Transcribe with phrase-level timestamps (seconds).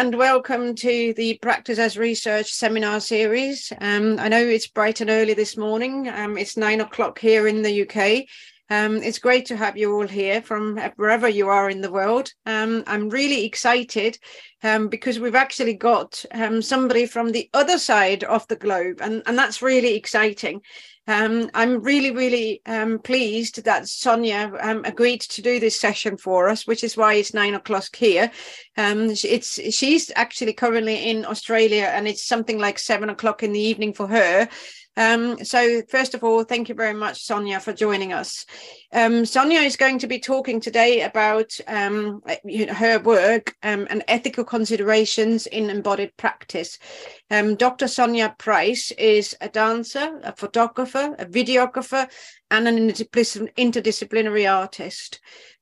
[0.00, 3.70] and welcome to the Practice as Research seminar series.
[3.82, 6.08] Um, I know it's bright and early this morning.
[6.08, 8.24] Um, it's nine o'clock here in the UK.
[8.70, 12.32] Um, it's great to have you all here from wherever you are in the world.
[12.46, 14.16] Um, I'm really excited
[14.62, 19.22] um, because we've actually got um, somebody from the other side of the globe, and,
[19.26, 20.62] and that's really exciting.
[21.10, 26.48] Um, I'm really, really um, pleased that Sonia um, agreed to do this session for
[26.48, 28.30] us, which is why it's nine o'clock here.
[28.76, 33.58] Um, it's she's actually currently in Australia, and it's something like seven o'clock in the
[33.58, 34.48] evening for her.
[34.96, 38.44] Um, so, first of all, thank you very much, Sonia, for joining us.
[38.92, 42.22] Um, Sonia is going to be talking today about um,
[42.70, 46.78] her work um, and ethical considerations in embodied practice.
[47.30, 47.86] Um, Dr.
[47.86, 52.10] Sonia Price is a dancer, a photographer, a videographer,
[52.50, 55.20] and an interdisciplinary artist.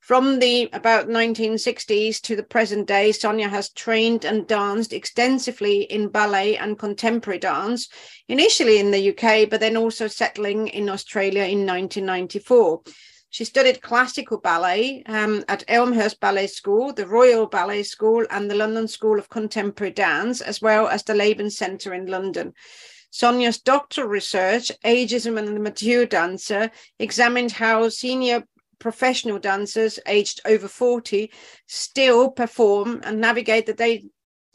[0.08, 6.08] From the about 1960s to the present day, Sonia has trained and danced extensively in
[6.08, 7.90] ballet and contemporary dance,
[8.26, 12.80] initially in the UK, but then also settling in Australia in 1994.
[13.28, 18.54] She studied classical ballet um, at Elmhurst Ballet School, the Royal Ballet School, and the
[18.54, 22.54] London School of Contemporary Dance, as well as the Laban Centre in London.
[23.10, 28.44] Sonia's doctoral research, Ageism and the Mature Dancer, examined how senior
[28.78, 31.30] professional dancers aged over 40
[31.66, 34.04] still perform and navigate the day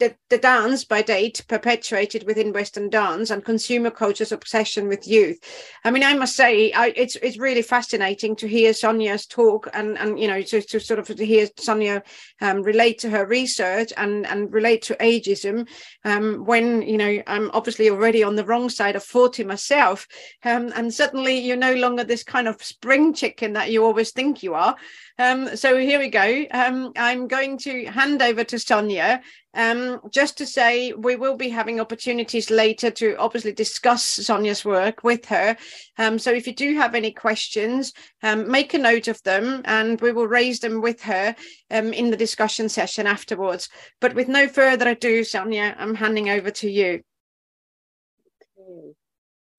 [0.00, 5.38] the, the dance by date perpetuated within Western dance and consumer culture's obsession with youth.
[5.84, 9.96] I mean, I must say, I, it's it's really fascinating to hear Sonia's talk and
[9.98, 12.02] and you know to, to sort of to hear Sonia
[12.40, 15.68] um, relate to her research and and relate to ageism
[16.04, 20.08] um, when you know I'm obviously already on the wrong side of forty myself,
[20.44, 24.42] um, and suddenly you're no longer this kind of spring chicken that you always think
[24.42, 24.74] you are.
[25.18, 26.44] Um, so here we go.
[26.50, 29.22] Um, I'm going to hand over to Sonia
[29.54, 35.04] um, just to say, we will be having opportunities later to obviously discuss Sonia's work
[35.04, 35.56] with her.
[35.98, 37.92] Um, so if you do have any questions,
[38.22, 41.36] um, make a note of them and we will raise them with her
[41.70, 43.68] um, in the discussion session afterwards.
[44.00, 47.02] But with no further ado, Sonia, I'm handing over to you.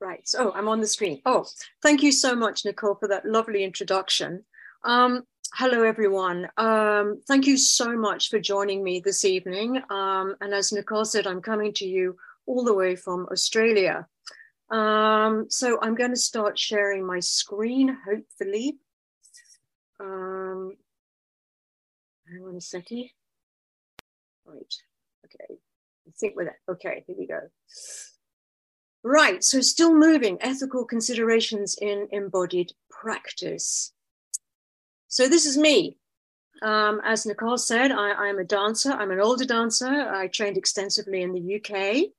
[0.02, 0.28] Right.
[0.28, 1.22] So I'm on the screen.
[1.26, 1.46] Oh,
[1.82, 4.44] thank you so much, Nicole, for that lovely introduction.
[4.84, 5.24] Um,
[5.58, 6.50] hello, everyone.
[6.58, 9.82] Um, thank you so much for joining me this evening.
[9.90, 14.06] Um, and as Nicole said, I'm coming to you all the way from Australia.
[14.70, 18.76] Um, so I'm going to start sharing my screen, hopefully.
[19.98, 20.74] Um,
[22.30, 23.06] hang on a second.
[24.46, 24.74] Right.
[25.24, 25.54] Okay.
[26.06, 26.56] I think with it.
[26.70, 27.40] Okay, here we go.
[29.06, 29.42] Right.
[29.42, 33.94] So still moving ethical considerations in embodied practice.
[35.16, 35.96] So this is me.
[36.62, 38.92] Um, as Nicole said, I, am a dancer.
[38.92, 39.88] I'm an older dancer.
[39.88, 42.10] I trained extensively in the UK.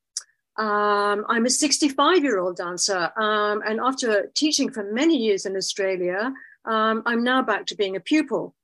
[0.59, 3.13] Um, I'm a 65 year old dancer.
[3.19, 6.33] Um, and after teaching for many years in Australia,
[6.65, 8.55] um, I'm now back to being a pupil.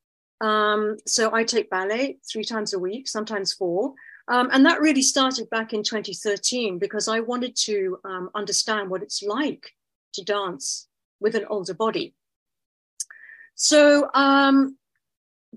[0.40, 3.92] Um, so I take ballet three times a week, sometimes four.
[4.28, 7.98] Um, and that really started back in 2013 because I wanted to
[8.34, 9.74] understand what it's like
[10.14, 10.88] to dance
[11.20, 12.14] with an older body.
[13.54, 14.76] So, um,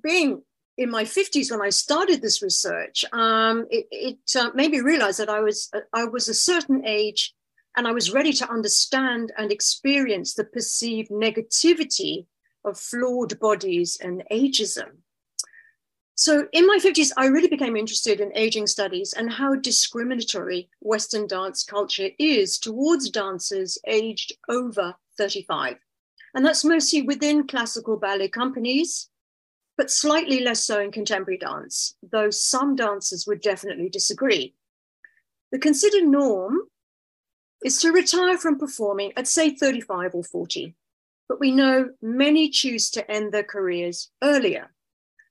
[0.02, 0.42] being
[0.78, 5.18] in my 50s when I started this research, um, it, it uh, made me realize
[5.18, 7.34] that I was I was a certain age,
[7.76, 12.26] and I was ready to understand and experience the perceived negativity
[12.64, 14.98] of flawed bodies and ageism.
[16.18, 21.28] So, in my 50s, I really became interested in aging studies and how discriminatory Western
[21.28, 25.76] dance culture is towards dancers aged over 35.
[26.36, 29.10] And that's mostly within classical ballet companies,
[29.78, 34.54] but slightly less so in contemporary dance, though some dancers would definitely disagree.
[35.54, 36.60] The considered norm
[37.64, 40.76] is to retire from performing at, say, 35 or 40.
[41.30, 44.74] But we know many choose to end their careers earlier,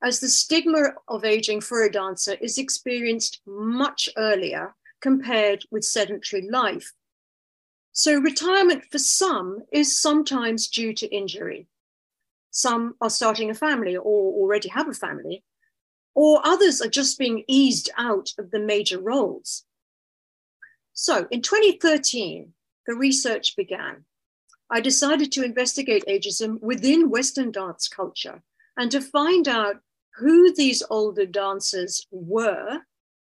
[0.02, 6.48] as the stigma of aging for a dancer is experienced much earlier compared with sedentary
[6.50, 6.94] life
[7.96, 11.68] so, retirement for some is sometimes due to injury.
[12.50, 15.44] Some are starting a family or already have a family,
[16.12, 19.64] or others are just being eased out of the major roles.
[20.92, 22.52] So, in 2013,
[22.84, 24.04] the research began.
[24.68, 28.42] I decided to investigate ageism within Western dance culture
[28.76, 29.76] and to find out
[30.16, 32.80] who these older dancers were,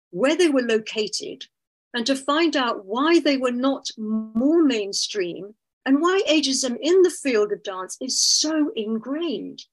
[0.10, 1.46] where they were located,
[1.97, 7.09] and to find out why they were not more mainstream and why ageism in the
[7.09, 9.63] field of dance is so ingrained.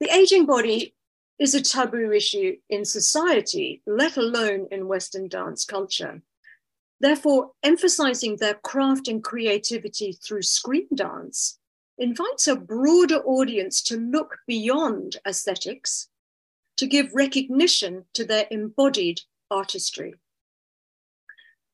[0.00, 0.96] The aging body
[1.38, 6.20] is a taboo issue in society, let alone in Western dance culture.
[6.98, 11.60] Therefore, emphasizing their craft and creativity through screen dance
[11.96, 16.08] invites a broader audience to look beyond aesthetics,
[16.76, 20.16] to give recognition to their embodied artistry.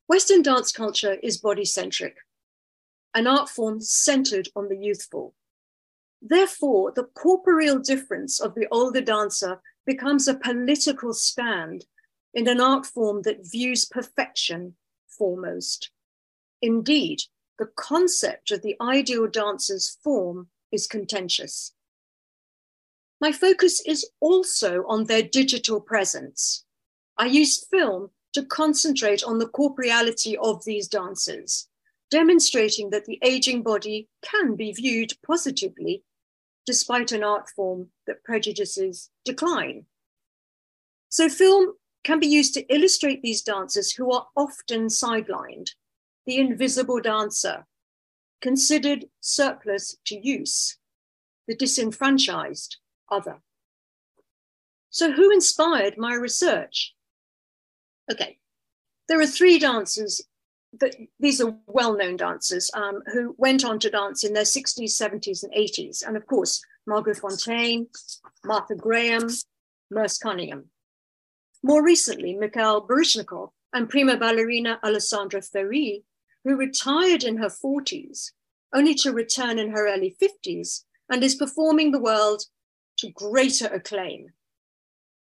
[0.06, 2.16] Western dance culture is body centric,
[3.14, 5.34] an art form centered on the youthful.
[6.20, 11.86] Therefore, the corporeal difference of the older dancer becomes a political stand
[12.34, 14.74] in an art form that views perfection
[15.08, 15.90] foremost.
[16.60, 17.20] Indeed,
[17.58, 21.72] the concept of the ideal dancer's form is contentious.
[23.20, 26.64] My focus is also on their digital presence.
[27.16, 31.69] I use film to concentrate on the corporeality of these dancers,
[32.10, 36.02] demonstrating that the aging body can be viewed positively
[36.66, 39.86] despite an art form that prejudices decline.
[41.08, 45.70] So, film can be used to illustrate these dancers who are often sidelined,
[46.26, 47.66] the invisible dancer,
[48.40, 50.76] considered surplus to use,
[51.46, 52.78] the disenfranchised
[53.10, 53.40] other.
[54.90, 56.94] So, who inspired my research?
[58.10, 58.38] Okay,
[59.08, 60.22] there are three dancers
[60.80, 65.42] that these are well-known dancers um, who went on to dance in their 60s, 70s,
[65.42, 66.06] and 80s.
[66.06, 67.86] And of course, Margot Fonteyn,
[68.44, 69.28] Martha Graham,
[69.90, 70.66] Merce Cunningham.
[71.62, 76.04] More recently, Mikhail Baryshnikov and prima ballerina Alessandra Ferri,
[76.44, 78.32] who retired in her 40s,
[78.74, 82.42] only to return in her early 50s, and is performing the world
[82.98, 84.28] to greater acclaim.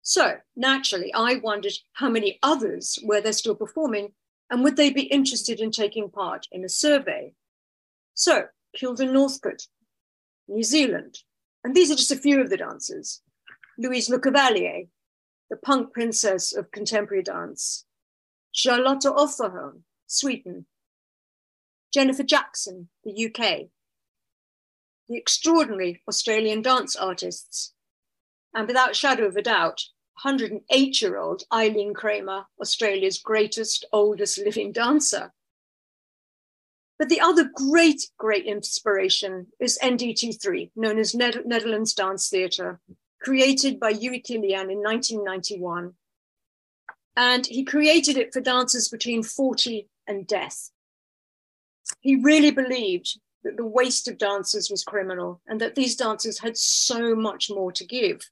[0.10, 4.14] So naturally, I wondered how many others were there still performing
[4.50, 7.34] and would they be interested in taking part in a survey?
[8.16, 8.46] So,
[8.76, 9.68] Kilda Northcote,
[10.48, 11.20] New Zealand,
[11.64, 13.22] and these are just a few of the dancers.
[13.78, 14.88] Louise Lecavalier,
[15.52, 17.86] the punk princess of contemporary dance.
[18.52, 20.66] Charlotta Öfverholm, Sweden.
[21.94, 23.70] Jennifer Jackson, the UK.
[25.08, 27.76] The extraordinary Australian dance artists.
[28.56, 29.84] And without shadow of a doubt,
[30.24, 35.32] 108 year old Eileen Kramer, Australia's greatest, oldest living dancer.
[36.98, 42.82] But the other great, great inspiration is NDT3, known as Netherlands Dance Theatre,
[43.22, 45.94] created by Jiří Kylián in 1991.
[47.16, 50.72] And he created it for dancers between 40 and death.
[52.02, 56.58] He really believed that the waste of dancers was criminal and that these dancers had
[56.58, 58.30] so much more to give.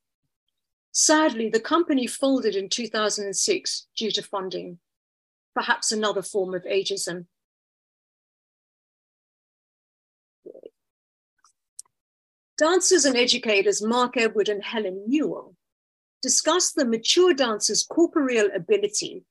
[0.99, 4.79] Sadly, the company folded in 2006 due to funding,
[5.53, 7.27] perhaps another form of ageism.
[12.57, 15.55] Dancers and educators Mark Edward and Helen Newall
[16.23, 19.23] discuss the mature dancer's corporeal ability,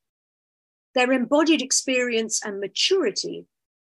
[0.95, 3.47] their embodied experience and maturity,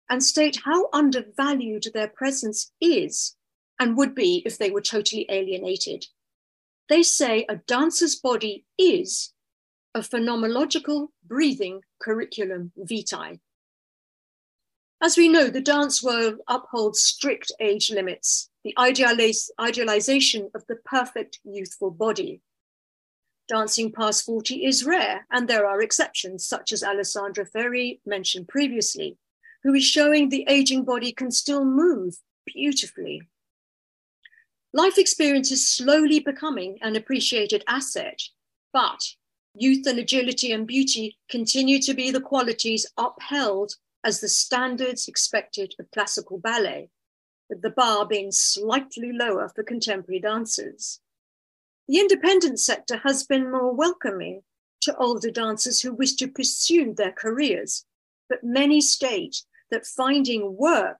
[0.09, 3.35] and state how undervalued their presence is
[3.77, 6.05] and would be if they were totally alienated
[6.89, 9.33] they say a dancer's body is
[9.93, 13.39] a phenomenological breathing curriculum vitae.
[15.01, 20.77] As we know, the dance world upholds strict age limits, the idealiz- idealization of the
[20.77, 22.41] perfect youthful body.
[23.47, 29.17] Dancing past 40 is rare, and there are exceptions, such as Alessandra Ferri mentioned previously,
[29.63, 33.21] who is showing the aging body can still move beautifully.
[34.75, 38.21] Life experience is slowly becoming an appreciated asset,
[38.73, 39.15] but
[39.53, 45.73] youth and agility and beauty continue to be the qualities upheld as the standards expected
[45.79, 46.89] of classical ballet,
[47.49, 50.99] with the bar being slightly lower for contemporary dancers.
[51.87, 54.41] The independent sector has been more welcoming
[54.81, 57.85] to older dancers who wish to pursue their careers,
[58.27, 59.41] but many state
[59.71, 60.99] that finding work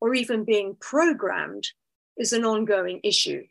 [0.00, 1.68] or even being programmed
[2.16, 3.46] is an ongoing issue.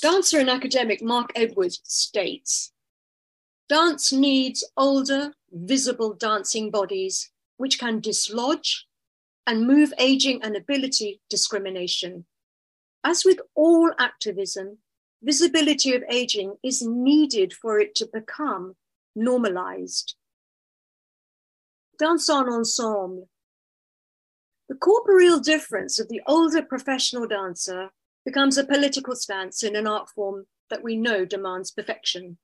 [0.00, 2.72] Dancer and academic Mark Edwards states
[3.68, 8.86] Dance needs older, visible dancing bodies which can dislodge
[9.46, 12.24] and move aging and ability discrimination.
[13.04, 14.78] As with all activism,
[15.22, 18.76] visibility of aging is needed for it to become
[19.14, 20.16] normalized.
[21.98, 23.28] Dance On Ensemble
[24.72, 27.90] the corporeal difference of the older professional dancer
[28.24, 32.38] becomes a political stance in an art form that we know demands perfection.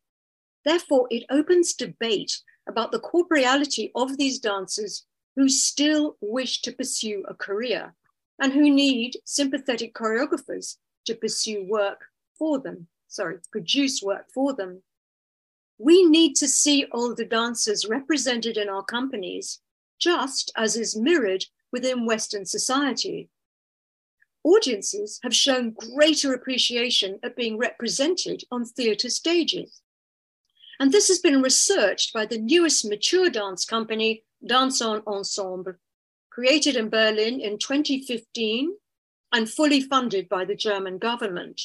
[0.63, 5.07] Therefore, it opens debate about the corporeality of these dancers
[5.37, 7.95] who still wish to pursue a career
[8.39, 12.03] and who need sympathetic choreographers to pursue work
[12.39, 14.83] for them, sorry, produce work for them.
[15.79, 19.61] We need to see older dancers represented in our companies,
[19.99, 23.29] just as is mirrored within Western society.
[24.45, 29.83] Audiences have shown greater appreciation at being represented on theatre stages.
[30.81, 35.75] And this has been researched by the newest mature dance company, Dance On Ensemble,
[36.31, 38.77] created in Berlin in 2015
[39.33, 41.61] and fully funded by the German government.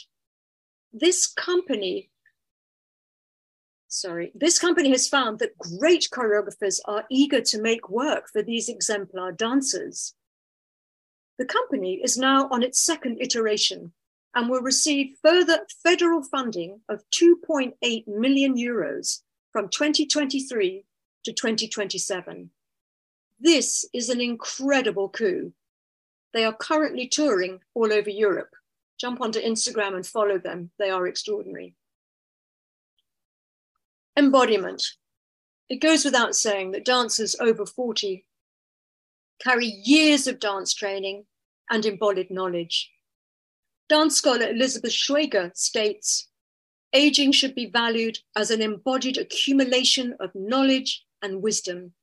[0.91, 2.09] This company,
[3.93, 8.67] sorry, this company has found that great choreographers are eager to make work for these
[8.67, 10.15] exemplar dancers.
[11.37, 13.93] The company is now on its second iteration
[14.35, 19.21] and will receive further federal funding of 2.8 million euros
[19.51, 20.85] from 2023
[21.23, 22.49] to 2027.
[23.39, 25.53] This is an incredible coup.
[26.33, 28.55] They are currently touring all over Europe.
[28.99, 30.71] Jump onto Instagram and follow them.
[30.79, 31.75] They are extraordinary.
[34.15, 34.83] Embodiment.
[35.69, 38.25] It goes without saying that dancers over 40
[39.41, 41.25] carry years of dance training
[41.69, 42.91] and embodied knowledge.
[43.89, 46.29] Dance scholar Elizabeth Schwaiger states
[46.93, 51.93] aging should be valued as an embodied accumulation of knowledge and wisdom,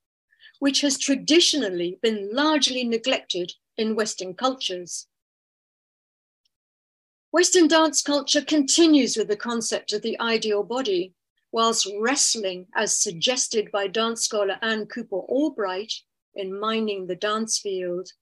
[0.59, 5.07] which has traditionally been largely neglected in Western cultures.
[7.31, 11.15] Western dance culture continues with the concept of the ideal body,
[11.53, 15.93] whilst wrestling, as suggested by dance scholar Ann Cooper Albright
[16.35, 18.13] in Mining the Dance Field,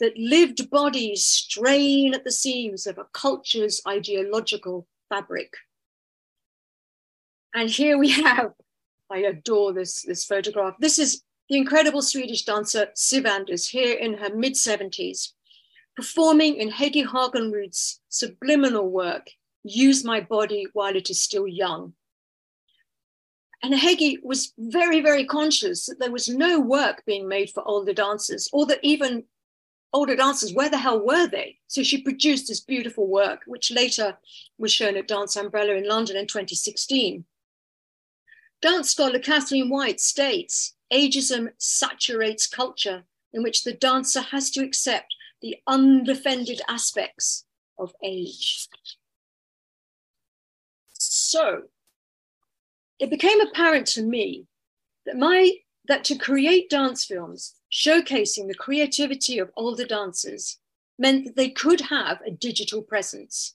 [0.00, 5.54] that lived bodies strain at the seams of a culture's ideological fabric.
[7.54, 8.52] And here we have,
[9.10, 10.74] I adore this, this photograph.
[10.78, 15.32] This is the incredible Swedish dancer Siv Anders here in her mid 70s,
[15.96, 19.30] performing in Hege Haagenrud's subliminal work,
[19.64, 21.94] Use My Body While It Is Still Young.
[23.62, 27.92] And Hege was very, very conscious that there was no work being made for older
[27.92, 29.24] dancers, or that even
[29.92, 31.58] older dancers, where the hell were they?
[31.66, 34.16] So she produced this beautiful work, which later
[34.58, 37.24] was shown at Dance Umbrella in London in 2016.
[38.60, 45.14] Dance scholar Kathleen White states ageism saturates culture in which the dancer has to accept
[45.42, 47.44] the undefended aspects
[47.78, 48.68] of age.
[50.94, 51.64] So
[52.98, 54.46] it became apparent to me
[55.06, 55.52] that my
[55.86, 60.58] that to create dance films showcasing the creativity of older dancers
[60.98, 63.54] meant that they could have a digital presence.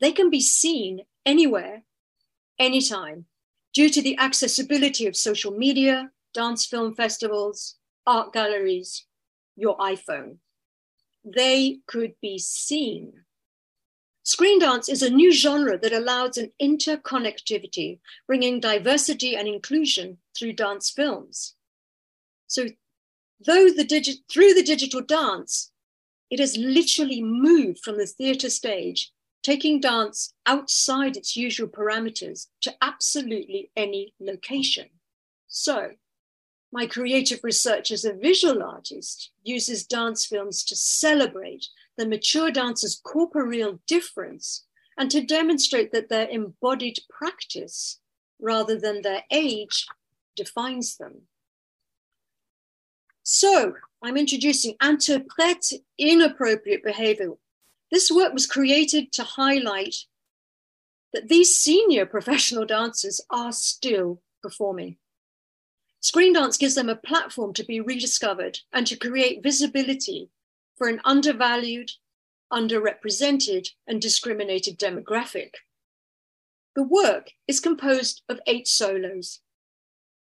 [0.00, 1.82] They can be seen anywhere,
[2.58, 3.26] anytime,
[3.74, 7.76] due to the accessibility of social media, dance film festivals,
[8.06, 9.06] art galleries,
[9.56, 10.36] your iPhone.
[11.24, 13.24] They could be seen.
[14.22, 20.52] Screen dance is a new genre that allows an interconnectivity, bringing diversity and inclusion through
[20.52, 21.54] dance films.
[22.46, 22.66] So
[23.44, 25.72] though the digi- through the digital dance,
[26.30, 29.10] it has literally moved from the theatre stage,
[29.42, 34.90] taking dance outside its usual parameters to absolutely any location.
[35.48, 35.92] So,
[36.72, 41.66] my creative research as a visual artist uses dance films to celebrate
[42.00, 44.64] the mature dancer's corporeal difference
[44.96, 48.00] and to demonstrate that their embodied practice,
[48.40, 49.86] rather than their age,
[50.34, 51.22] defines them.
[53.22, 57.32] So I'm introducing interprète inappropriate behavior.
[57.92, 59.96] This work was created to highlight
[61.12, 64.96] that these senior professional dancers are still performing.
[66.00, 70.30] Screen dance gives them a platform to be rediscovered and to create visibility
[70.80, 71.90] for an undervalued,
[72.50, 75.50] underrepresented, and discriminated demographic.
[76.74, 79.40] The work is composed of eight solos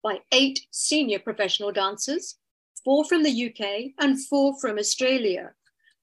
[0.01, 2.37] by eight senior professional dancers
[2.85, 5.51] four from the UK and four from Australia.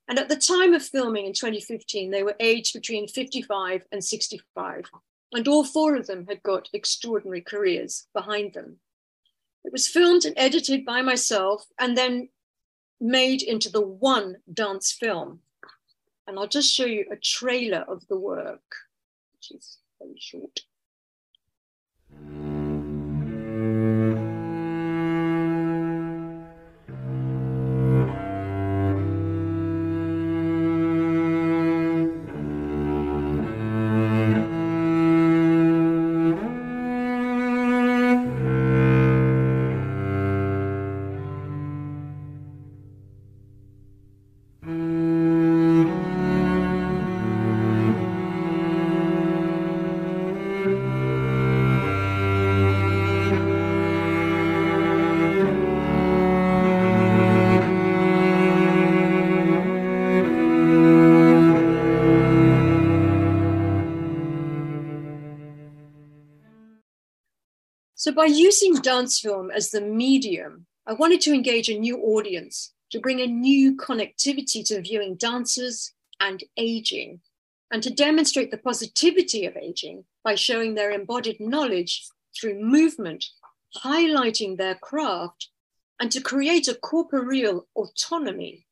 [0.08, 4.84] And at the time of filming in 2015, they were aged between 55 and 65.
[5.32, 8.76] And all four of them had got extraordinary careers behind them.
[9.64, 12.28] It was filmed and edited by myself and then
[13.04, 15.40] made into the one dance film.
[16.26, 18.62] And I'll just show you a trailer of the work,
[19.34, 20.61] which is very short.
[68.14, 73.00] By using dance film as the medium, I wanted to engage a new audience to
[73.00, 77.21] bring a new connectivity to viewing dancers and aging,
[77.71, 82.06] and to demonstrate the positivity of aging by showing their embodied knowledge
[82.38, 83.25] through movement,
[83.83, 85.49] highlighting their craft,
[85.99, 88.66] and to create a corporeal autonomy.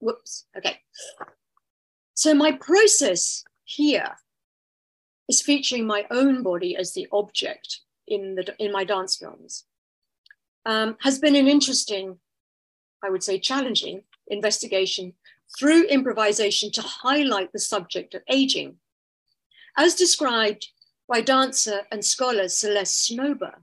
[0.00, 0.80] Whoops, okay.
[2.14, 4.16] So my process here
[5.28, 9.64] is featuring my own body as the object in, the, in my dance films.
[10.64, 12.18] Um, has been an interesting
[13.06, 15.14] I would say, challenging investigation
[15.56, 18.76] through improvisation to highlight the subject of aging.
[19.76, 20.68] As described
[21.08, 23.62] by dancer and scholar Celeste Snowber,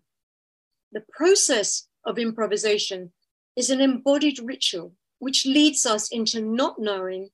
[0.91, 3.11] the process of improvisation
[3.57, 7.29] is an embodied ritual which leads us into not knowing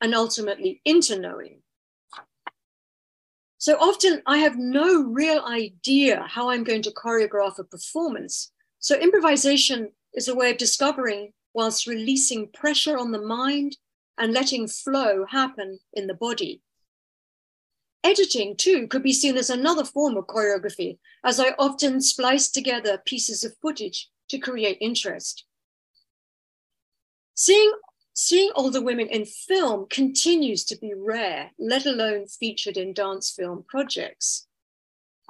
[0.00, 1.60] and ultimately into knowing.
[3.64, 8.52] So often I have no real idea how I'm going to choreograph a performance.
[8.78, 13.78] So improvisation is a way of discovering whilst releasing pressure on the mind
[14.18, 16.60] and letting flow happen in the body.
[18.04, 23.00] Editing, too, could be seen as another form of choreography, as I often splice together
[23.06, 25.46] pieces of footage to create interest.
[27.32, 27.72] Seeing,
[28.14, 33.64] seeing older women in film continues to be rare, let alone featured in dance film
[33.68, 34.46] projects.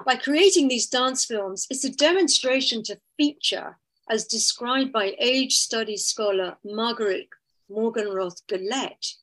[0.05, 6.05] By creating these dance films, it's a demonstration to feature as described by age studies
[6.05, 7.29] scholar Margaret
[7.71, 9.15] Morganroth Gullette,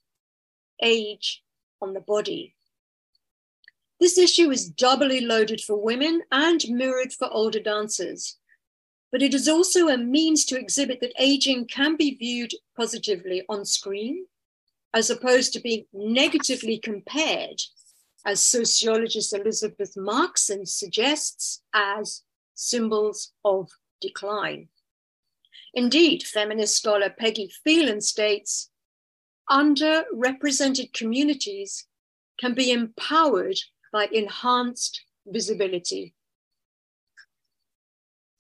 [0.82, 1.44] age
[1.82, 2.56] on the body.
[4.00, 8.38] This issue is doubly loaded for women and mirrored for older dancers,
[9.12, 13.66] but it is also a means to exhibit that aging can be viewed positively on
[13.66, 14.26] screen,
[14.94, 17.62] as opposed to being negatively compared,
[18.26, 22.24] as sociologist Elizabeth Markson suggests, as
[22.56, 23.70] symbols of
[24.00, 24.70] decline.
[25.74, 28.70] Indeed, feminist scholar Peggy Phelan states
[29.50, 31.86] underrepresented communities
[32.40, 33.58] can be empowered
[33.92, 36.14] by enhanced visibility.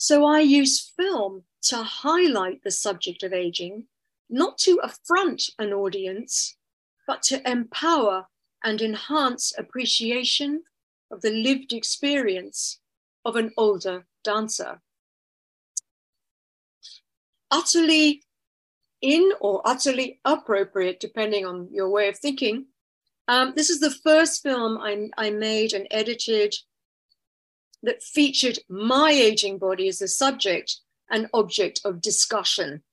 [0.01, 3.85] So I use film to highlight the subject of aging,
[4.31, 6.57] not to affront an audience,
[7.05, 8.25] but to empower
[8.63, 10.63] and enhance appreciation
[11.11, 12.79] of the lived experience
[13.23, 14.81] of an older dancer
[17.51, 18.23] utterly
[19.03, 22.65] in or utterly appropriate, depending on your way of thinking.
[23.27, 26.55] Um, this is the first film I, I made and edited
[27.83, 30.77] that featured my aging body as a subject
[31.09, 32.83] and object of discussion.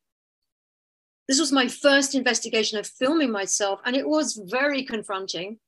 [1.28, 5.58] This was my first investigation of filming myself, and it was very confronting,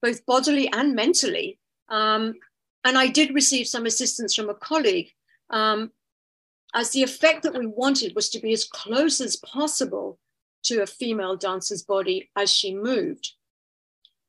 [0.00, 1.58] both bodily and mentally.
[1.88, 2.34] Um,
[2.84, 5.10] and I did receive some assistance from a colleague
[5.50, 5.92] um,
[6.74, 10.18] as the effect that we wanted was to be as close as possible
[10.64, 13.32] to a female dancer's body as she moved.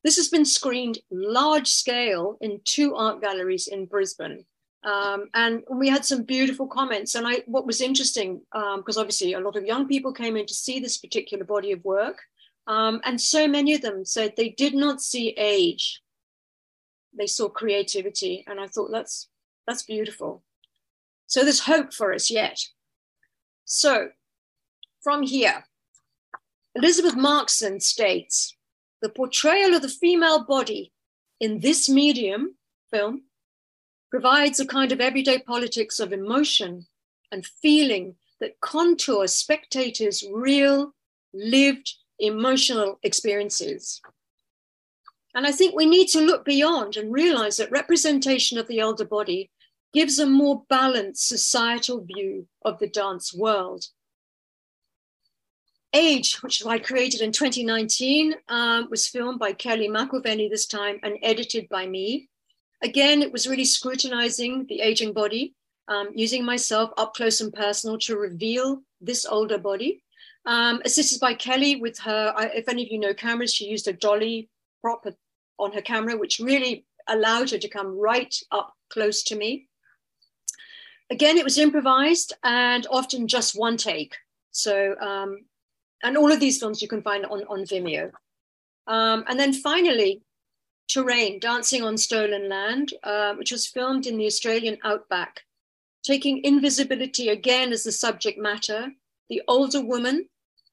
[0.04, 4.46] This has been screened large scale in two art galleries in Brisbane.
[4.84, 7.16] Um, and we had some beautiful comments.
[7.16, 10.46] And I, what was interesting, because um, obviously a lot of young people came in
[10.46, 12.22] to see this particular body of work,
[12.68, 16.02] um, and so many of them said they did not see age;
[17.18, 18.44] they saw creativity.
[18.48, 19.30] And I thought that's
[19.66, 20.44] that's beautiful.
[21.28, 22.60] So there's hope for us yet.
[23.66, 24.10] So
[25.02, 25.64] from here,
[26.76, 28.56] Elizabeth Markson states
[29.04, 30.94] the portrayal of the female body
[31.42, 32.56] in this medium,
[32.90, 33.24] film,
[34.10, 36.88] provides a kind of everyday politics of emotion
[37.30, 40.94] and feeling that contours spectators' real,
[41.34, 44.02] lived emotional experiences.
[45.36, 49.06] And I think we need to look beyond and realize that representation of the elder
[49.06, 49.52] body
[49.94, 53.88] gives a more balanced societal view of the dance world.
[55.94, 61.18] Age, which I created in 2019, um, was filmed by Kelly McIlvenny this time and
[61.22, 62.30] edited by me.
[62.82, 65.54] Again, it was really scrutinizing the aging body,
[65.88, 70.04] um, using myself up close and personal to reveal this older body.
[70.46, 73.94] Um, assisted by Kelly with her, if any of you know cameras, she used a
[73.94, 74.50] dolly
[74.82, 75.06] prop
[75.60, 79.68] on her camera, which really allowed her to come right up close to me.
[81.10, 84.16] Again, it was improvised and often just one take.
[84.52, 85.46] So, um,
[86.04, 88.12] and all of these films you can find on, on Vimeo.
[88.88, 90.22] Um, and then finally,
[90.88, 95.42] Terrain, Dancing on Stolen Land, uh, which was filmed in the Australian outback,
[96.04, 98.92] taking invisibility again as the subject matter,
[99.30, 100.28] the older woman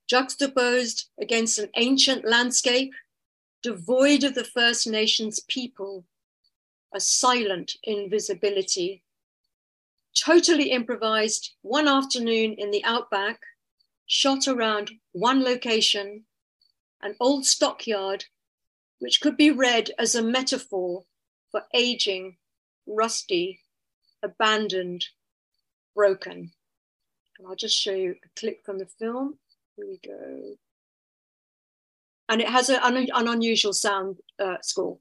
[0.09, 2.93] juxtaposed against an ancient landscape
[3.63, 6.05] devoid of the First Nations people,
[6.93, 9.05] a silent invisibility
[10.15, 13.41] totally improvised, one afternoon in the outback,
[14.11, 16.25] shot around one location,
[17.01, 18.25] an old stockyard,
[18.99, 21.05] which could be read as a metaphor
[21.53, 22.37] for aging,
[22.89, 23.61] rusty,
[24.21, 25.07] abandoned,
[25.95, 26.51] broken.
[27.39, 29.39] And I'll just show you a clip from the film.
[29.77, 30.57] Here we go.
[32.29, 34.99] And it has an, an unusual sound uh, score.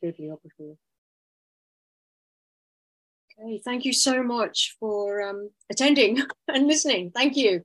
[0.00, 0.76] Bibliography.
[3.38, 7.10] Okay, thank you so much for um, attending and listening.
[7.10, 7.64] Thank you.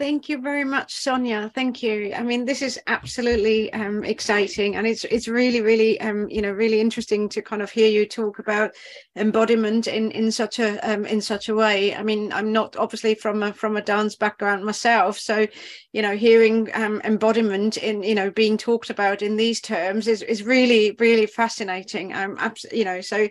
[0.00, 1.50] Thank you very much, Sonia.
[1.54, 2.14] Thank you.
[2.16, 6.52] I mean, this is absolutely um, exciting, and it's it's really, really, um, you know,
[6.52, 8.70] really interesting to kind of hear you talk about
[9.16, 11.94] embodiment in in such a um, in such a way.
[11.94, 15.46] I mean, I'm not obviously from a from a dance background myself, so
[15.92, 20.22] you know, hearing um, embodiment in you know being talked about in these terms is
[20.22, 22.14] is really really fascinating.
[22.14, 22.38] Um,
[22.72, 23.28] you know, so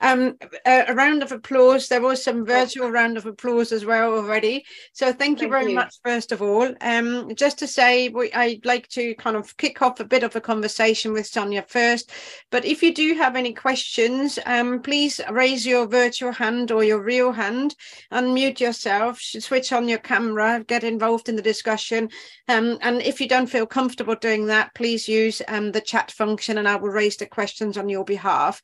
[0.00, 1.88] um, a, a round of applause.
[1.88, 4.64] There was some virtual round of applause as well already.
[4.92, 5.74] So thank, thank you very you.
[5.74, 6.68] much for first of all.
[6.82, 10.36] Um, just to say, we, I'd like to kind of kick off a bit of
[10.36, 12.10] a conversation with Sonia first.
[12.50, 17.02] But if you do have any questions, um, please raise your virtual hand or your
[17.02, 17.74] real hand,
[18.12, 22.10] unmute yourself, switch on your camera, get involved in the discussion.
[22.46, 26.58] Um, and if you don't feel comfortable doing that, please use um, the chat function
[26.58, 28.60] and I will raise the questions on your behalf.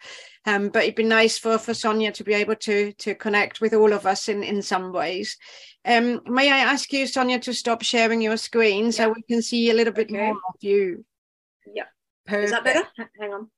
[0.48, 3.74] Um, but it'd be nice for, for Sonia to be able to, to connect with
[3.74, 5.36] all of us in, in some ways.
[5.84, 8.90] Um, may I ask you, Sonia, to stop sharing your screen yeah.
[8.92, 10.16] so we can see a little bit okay.
[10.16, 11.04] more of you?
[11.74, 11.84] Yeah.
[12.26, 12.44] Perfect.
[12.44, 12.88] Is that better?
[13.20, 13.50] Hang on.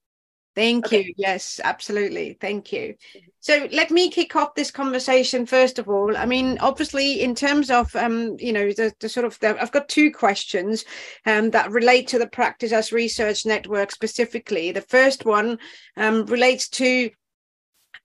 [0.56, 1.04] Thank okay.
[1.04, 1.14] you.
[1.16, 2.36] Yes, absolutely.
[2.40, 2.94] Thank you.
[3.38, 6.16] So let me kick off this conversation first of all.
[6.16, 9.72] I mean, obviously, in terms of um, you know, the, the sort of the, I've
[9.72, 10.84] got two questions
[11.24, 14.72] um, that relate to the Practice as Research Network specifically.
[14.72, 15.58] The first one
[15.96, 17.10] um, relates to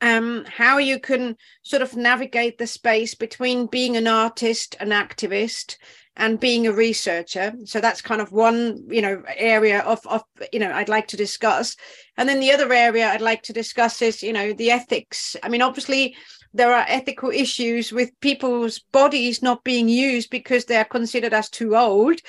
[0.02, 5.78] um, how you can sort of navigate the space between being an artist, an activist,
[6.18, 7.54] and being a researcher.
[7.66, 10.24] So that's kind of one, you know, area of, of,
[10.54, 11.76] you know, I'd like to discuss.
[12.18, 15.36] And then the other area I'd like to discuss is, you know, the ethics.
[15.44, 16.16] I mean, obviously,
[16.54, 21.50] there are ethical issues with people's bodies not being used because they are considered as
[21.50, 22.22] too old.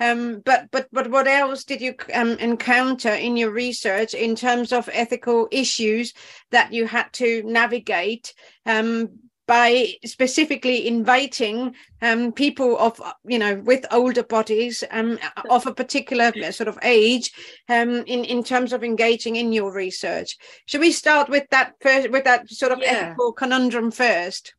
[0.00, 4.72] Um, but but but what else did you um, encounter in your research in terms
[4.72, 6.14] of ethical issues
[6.50, 8.32] that you had to navigate
[8.64, 9.10] um,
[9.46, 15.18] by specifically inviting um, people of you know with older bodies um,
[15.50, 17.32] of a particular sort of age
[17.68, 20.36] um, in in terms of engaging in your research.
[20.66, 22.92] Should we start with that first with that sort of yeah.
[22.92, 24.54] ethical conundrum first?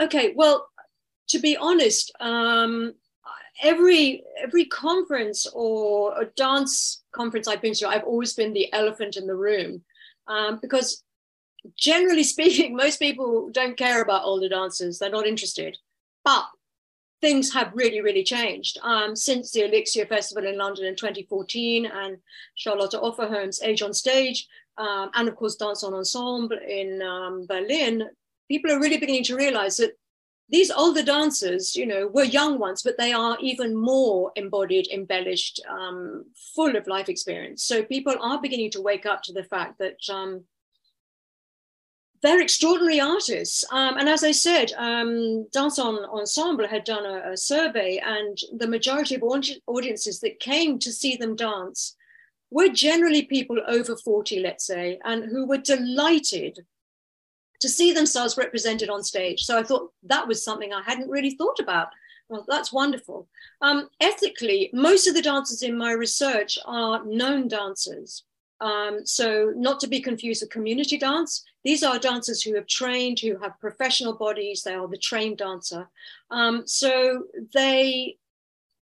[0.00, 0.32] Okay.
[0.36, 0.68] Well,
[1.28, 2.92] to be honest, um,
[3.62, 9.16] every every conference or a dance conference I've been to, I've always been the elephant
[9.16, 9.82] in the room
[10.28, 11.02] um, because
[11.76, 14.98] generally speaking, most people don't care about older dancers.
[14.98, 15.78] They're not interested.
[16.24, 16.46] But
[17.20, 22.18] things have really, really changed um, since the Elixir Festival in London in 2014 and
[22.54, 28.08] Charlotte Öfverholm's Age on Stage, um, and of course Dance on Ensemble in um, Berlin.
[28.48, 29.96] People are really beginning to realize that
[30.48, 35.60] these older dancers, you know, were young ones, but they are even more embodied, embellished,
[35.68, 36.24] um,
[36.54, 37.64] full of life experience.
[37.64, 40.44] So people are beginning to wake up to the fact that um,
[42.22, 43.64] they're extraordinary artists.
[43.70, 48.38] Um, and as I said, um, Dance On Ensemble had done a, a, survey, and
[48.56, 51.96] the majority of audiences that came to see them dance
[52.50, 56.60] were generally people over 40, let's say, and who were delighted
[57.60, 59.42] to see themselves represented on stage.
[59.42, 61.88] So I thought that was something I hadn't really thought about.
[62.28, 63.28] Well, that's wonderful.
[63.62, 68.24] Um, ethically, most of the dancers in my research are known dancers.
[68.60, 71.44] Um, so, not to be confused with community dance.
[71.66, 74.62] These are dancers who have trained, who have professional bodies.
[74.62, 75.88] They are the trained dancer.
[76.30, 78.18] Um, so they,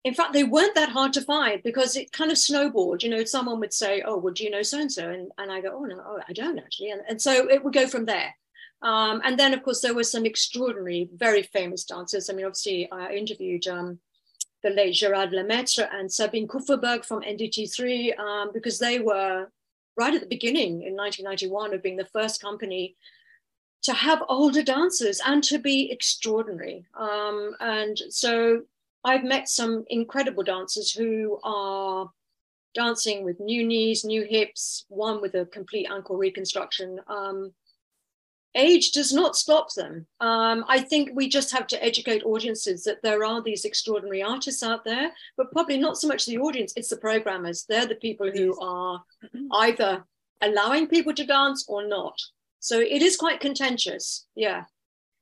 [0.04, 3.02] in fact, they weren't that hard to find because it kind of snowballed.
[3.02, 5.62] You know, someone would say, "Oh, well, do you know so and so?" And I
[5.62, 8.36] go, "Oh no, oh, I don't actually." And, and so it would go from there.
[8.82, 12.28] Um, and then, of course, there were some extraordinary, very famous dancers.
[12.28, 13.98] I mean, obviously, I interviewed um,
[14.62, 19.48] the late Gerard Lemaitre and Sabine Kupferberg from NDT3 um, because they were
[19.98, 22.96] right at the beginning in 1991 of being the first company
[23.82, 26.84] to have older dancers and to be extraordinary.
[26.98, 28.62] Um, and so
[29.04, 32.10] I've met some incredible dancers who are
[32.74, 37.00] dancing with new knees, new hips, one with a complete ankle reconstruction.
[37.08, 37.52] Um,
[38.54, 40.06] age does not stop them.
[40.20, 44.62] Um, I think we just have to educate audiences that there are these extraordinary artists
[44.62, 47.64] out there, but probably not so much the audience, it's the programmers.
[47.68, 49.02] They're the people who are
[49.52, 50.04] either
[50.40, 52.18] allowing people to dance or not.
[52.60, 54.26] So it is quite contentious.
[54.34, 54.64] Yeah.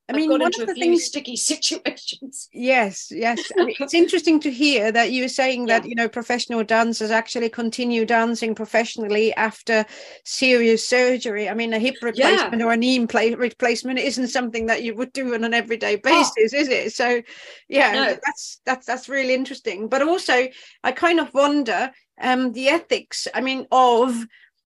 [0.08, 2.48] I mean, got into the things, sticky situations.
[2.52, 3.40] Yes, yes.
[3.58, 5.80] I mean, it's interesting to hear that you were saying yeah.
[5.80, 9.84] that you know professional dancers actually continue dancing professionally after
[10.24, 11.48] serious surgery.
[11.48, 12.66] I mean, a hip replacement yeah.
[12.66, 16.00] or a knee replacement isn't something that you would do on an everyday oh.
[16.02, 16.58] basis, oh.
[16.58, 16.92] is it?
[16.92, 17.20] So,
[17.68, 18.18] yeah, no.
[18.24, 19.88] that's that's that's really interesting.
[19.88, 20.46] But also,
[20.84, 21.90] I kind of wonder
[22.20, 23.26] um, the ethics.
[23.34, 24.14] I mean, of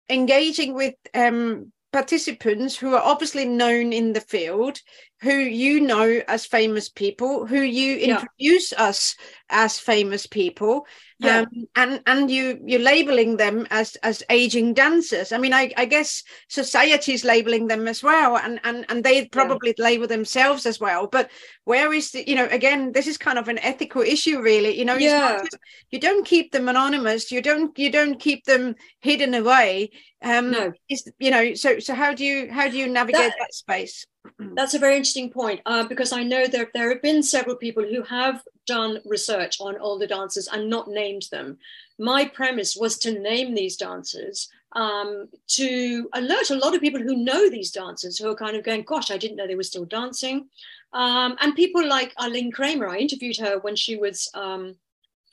[0.08, 4.80] engaging with um, participants who are obviously known in the field,
[5.24, 8.04] who you know as famous people, who you Yeah.
[8.10, 9.16] introduce us
[9.50, 10.86] as famous people,
[11.18, 11.38] Yeah.
[11.40, 15.32] um, and and you you're labeling them as as aging dancers.
[15.32, 19.74] I mean, I, I guess society's labeling them as well, and and and they probably
[19.78, 21.06] label themselves as well.
[21.16, 21.30] But
[21.64, 24.72] where is the you know again, this is kind of an ethical issue, really.
[24.78, 25.38] You know, Yeah.
[25.42, 25.58] just-
[25.90, 27.30] you don't keep them anonymous.
[27.32, 29.90] You don't you don't keep them hidden away.
[30.22, 30.72] Um, No.
[30.88, 34.06] is you know so so how do you how do you navigate That- that space?
[34.38, 37.84] That's a very interesting point uh, because I know that there have been several people
[37.84, 41.58] who have done research on older dancers and not named them.
[41.98, 47.16] My premise was to name these dancers um, to alert a lot of people who
[47.16, 49.84] know these dancers who are kind of going, Gosh, I didn't know they were still
[49.84, 50.48] dancing.
[50.92, 54.76] Um, and people like Eileen Kramer, I interviewed her when she was um,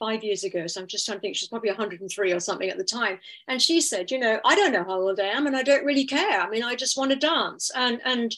[0.01, 0.65] five years ago.
[0.65, 3.19] So I'm just trying to think, she was probably 103 or something at the time.
[3.47, 5.85] And she said, You know, I don't know how old I am and I don't
[5.85, 6.41] really care.
[6.41, 7.71] I mean, I just want to dance.
[7.75, 8.35] And, and,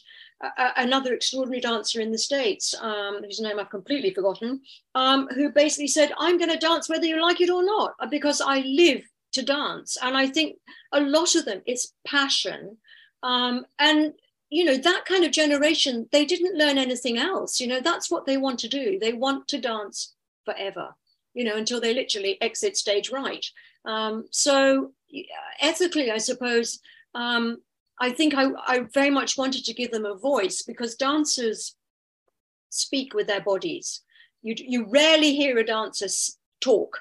[0.76, 4.60] another extraordinary dancer in the States, um, whose name I've completely forgotten,
[4.94, 8.40] um, who basically said, I'm going to dance whether you like it or not, because
[8.40, 9.96] I live to dance.
[10.02, 10.56] And I think
[10.92, 12.76] a lot of them, it's passion.
[13.22, 14.12] Um, and,
[14.50, 17.60] you know, that kind of generation, they didn't learn anything else.
[17.60, 18.98] You know, that's what they want to do.
[18.98, 20.94] They want to dance forever,
[21.32, 23.44] you know, until they literally exit stage right.
[23.84, 24.92] Um, so,
[25.60, 26.80] ethically, I suppose.
[27.14, 27.58] Um,
[28.00, 31.76] I think I, I very much wanted to give them a voice because dancers
[32.70, 34.02] speak with their bodies.
[34.42, 36.08] You, you rarely hear a dancer
[36.60, 36.98] talk.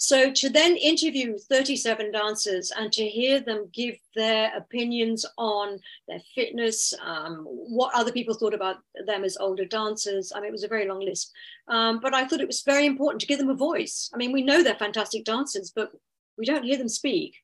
[0.00, 6.20] So to then interview 37 dancers and to hear them give their opinions on their
[6.36, 10.62] fitness, um, what other people thought about them as older dancers, I mean, it was
[10.62, 11.32] a very long list.
[11.66, 14.08] Um, but I thought it was very important to give them a voice.
[14.14, 15.90] I mean, we know they're fantastic dancers, but
[16.36, 17.34] we don't hear them speak.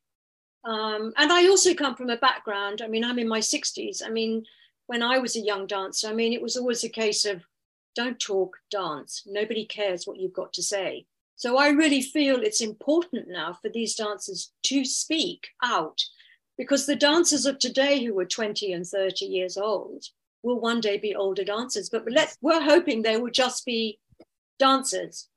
[0.64, 4.02] Um, and I also come from a background, I mean, I'm in my 60s.
[4.04, 4.44] I mean,
[4.86, 7.42] when I was a young dancer, I mean, it was always a case of
[7.94, 9.22] don't talk, dance.
[9.26, 11.06] Nobody cares what you've got to say.
[11.36, 16.02] So I really feel it's important now for these dancers to speak out
[16.56, 20.04] because the dancers of today who are 20 and 30 years old
[20.42, 21.90] will one day be older dancers.
[21.90, 23.98] But let's, we're hoping they will just be
[24.58, 25.28] dancers,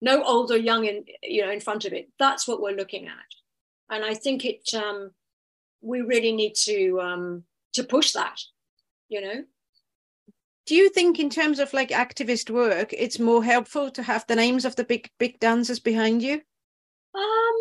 [0.00, 2.08] no old or young in, you know, in front of it.
[2.18, 3.14] That's what we're looking at
[3.90, 5.12] and I think it um,
[5.80, 8.40] we really need to um, to push that,
[9.08, 9.44] you know.
[10.66, 14.36] Do you think, in terms of like activist work, it's more helpful to have the
[14.36, 16.34] names of the big big dancers behind you?
[17.14, 17.56] Um,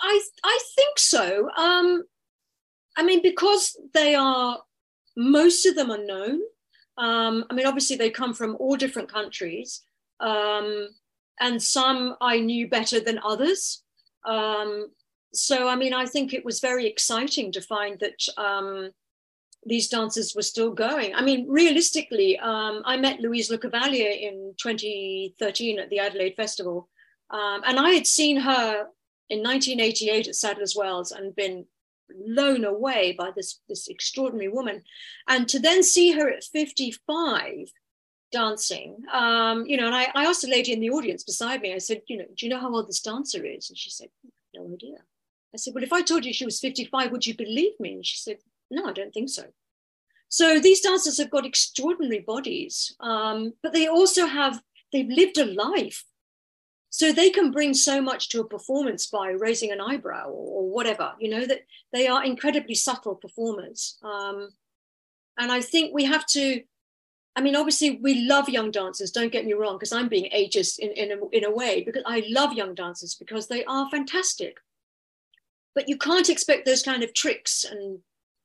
[0.00, 1.48] I I think so.
[1.56, 2.02] Um,
[2.96, 4.58] I mean, because they are
[5.16, 6.40] most of them are known.
[6.98, 9.82] Um, I mean, obviously they come from all different countries,
[10.18, 10.88] um,
[11.38, 13.83] and some I knew better than others.
[14.24, 14.88] Um,
[15.32, 18.90] so, I mean, I think it was very exciting to find that um,
[19.66, 21.14] these dancers were still going.
[21.14, 26.88] I mean, realistically, um, I met Louise Lecavalier in 2013 at the Adelaide Festival,
[27.30, 28.86] um, and I had seen her
[29.30, 31.66] in 1988 at Sadler's Wells and been
[32.08, 34.82] blown away by this, this extraordinary woman.
[35.28, 37.72] And to then see her at 55
[38.34, 41.72] dancing, um, you know, and I, I asked a lady in the audience beside me,
[41.72, 43.70] I said, you know, do you know how old this dancer is?
[43.70, 44.08] And she said,
[44.54, 44.98] no idea.
[45.54, 47.94] I said, well, if I told you she was 55, would you believe me?
[47.94, 48.38] And she said,
[48.70, 49.44] no, I don't think so.
[50.28, 54.60] So these dancers have got extraordinary bodies, um, but they also have,
[54.92, 56.04] they've lived a life.
[56.90, 60.70] So they can bring so much to a performance by raising an eyebrow or, or
[60.70, 61.60] whatever, you know, that
[61.92, 63.98] they are incredibly subtle performers.
[64.02, 64.48] Um,
[65.38, 66.62] and I think we have to,
[67.36, 70.78] I mean, obviously we love young dancers, don't get me wrong, because I'm being ageist
[70.78, 74.58] in, in, a, in a way, because I love young dancers because they are fantastic.
[75.74, 77.98] But you can't expect those kind of tricks and,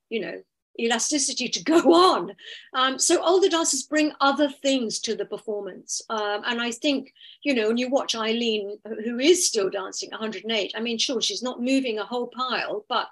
[0.09, 0.41] you know,
[0.79, 2.35] elasticity to go on.
[2.73, 6.01] Um, so older dancers bring other things to the performance.
[6.09, 7.13] Um, and I think,
[7.43, 11.43] you know, when you watch Eileen, who is still dancing 108, I mean, sure, she's
[11.43, 13.09] not moving a whole pile, but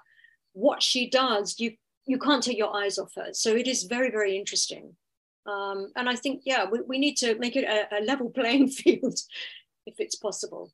[0.54, 1.76] what she does, you
[2.06, 3.34] you can't take your eyes off her.
[3.34, 4.96] So it is very, very interesting.
[5.48, 8.68] Um, and I think, yeah, we, we need to make it a, a level playing
[8.80, 9.18] field
[9.86, 10.70] if it's possible.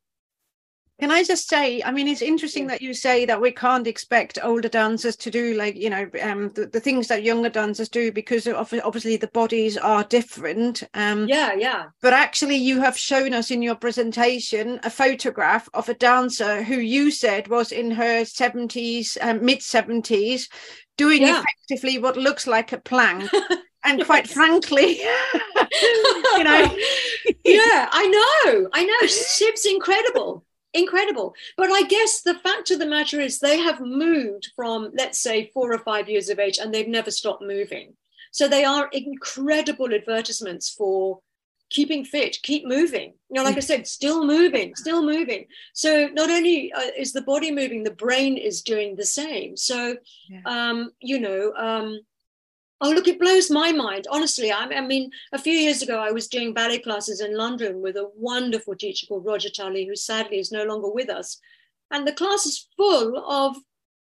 [1.01, 4.39] Can I just say, I mean, it's interesting that you say that we can't expect
[4.43, 8.13] older dancers to do like, you know, um, the, the things that younger dancers do
[8.13, 10.85] because of, obviously the bodies are different.
[10.95, 11.87] Um, Yeah, yeah.
[12.01, 16.77] But actually, you have shown us in your presentation a photograph of a dancer who
[16.77, 20.49] you said was in her 70s, um, mid 70s,
[20.97, 21.43] doing Yeah.
[21.43, 23.29] effectively what looks like a plank.
[23.85, 26.77] And quite frankly, you know,
[27.45, 29.07] yeah, I know, I know.
[29.07, 30.45] Shiv's incredible.
[30.73, 31.35] incredible.
[31.57, 35.51] But I guess the fact of the matter is they have moved from, let's say,
[35.55, 37.95] four or five years of age and they've never stopped moving.
[38.33, 41.21] So they are incredible advertisements for
[41.71, 43.15] keeping fit, keep moving.
[43.31, 45.47] You know, like I said, still moving, still moving.
[45.73, 49.57] So not only uh, is the body moving, the brain is doing the same.
[49.57, 49.97] So,
[50.29, 50.41] yeah.
[50.47, 52.01] um, you know, um,
[52.81, 54.07] oh look, it blows my mind.
[54.11, 57.81] Honestly, I, I, mean, a few years ago, I was doing ballet classes in London
[57.81, 61.41] with a wonderful teacher called Roger Tully, who sadly is no longer with us,
[61.91, 63.57] and the class is full of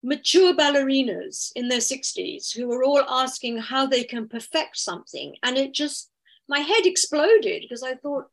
[0.03, 5.59] mature ballerinas in their 60s who are all asking how they can perfect something and
[5.59, 6.09] it just
[6.49, 8.31] my head exploded because I thought,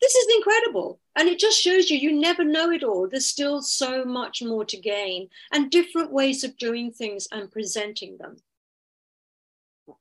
[0.00, 1.00] this is incredible.
[1.16, 3.08] And it just shows you, you never know it all.
[3.08, 8.18] There's still so much more to gain and different ways of doing things and presenting
[8.18, 8.36] them.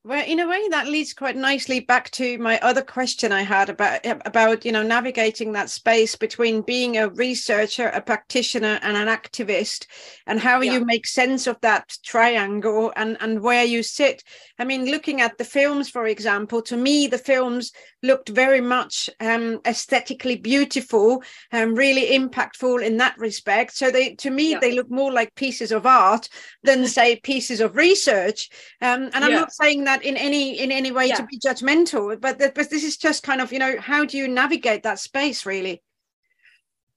[0.03, 3.67] Well, in a way, that leads quite nicely back to my other question I had
[3.69, 9.07] about about you know navigating that space between being a researcher, a practitioner, and an
[9.07, 9.87] activist,
[10.27, 10.73] and how yeah.
[10.73, 14.23] you make sense of that triangle and and where you sit.
[14.59, 17.71] I mean, looking at the films, for example, to me, the films
[18.03, 23.75] looked very much um, aesthetically beautiful and really impactful in that respect.
[23.75, 24.59] So they, to me, yeah.
[24.59, 26.27] they look more like pieces of art
[26.63, 28.49] than say pieces of research.
[28.81, 31.15] Um, and I'm not saying saying that in any in any way yeah.
[31.15, 34.27] to be judgmental but but this is just kind of you know how do you
[34.27, 35.81] navigate that space really?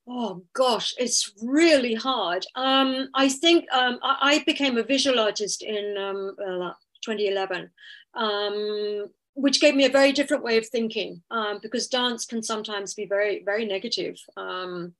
[0.06, 2.46] Oh gosh it's really hard.
[2.54, 6.72] Um i think um i, I became a visual artist in um uh,
[7.04, 7.70] 2011
[8.14, 12.94] um which gave me a very different way of thinking um, because dance can sometimes
[12.94, 14.16] be very very negative.
[14.36, 14.94] Um,